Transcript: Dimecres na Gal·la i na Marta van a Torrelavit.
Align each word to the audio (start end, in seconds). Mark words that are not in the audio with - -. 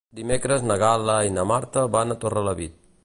Dimecres 0.19 0.63
na 0.71 0.77
Gal·la 0.83 1.17
i 1.27 1.33
na 1.35 1.45
Marta 1.51 1.85
van 1.97 2.15
a 2.15 2.19
Torrelavit. 2.25 2.79